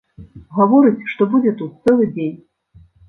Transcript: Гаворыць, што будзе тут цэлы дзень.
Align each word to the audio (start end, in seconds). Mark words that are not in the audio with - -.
Гаворыць, 0.59 1.07
што 1.13 1.27
будзе 1.33 1.53
тут 1.59 1.77
цэлы 1.93 2.09
дзень. 2.17 2.37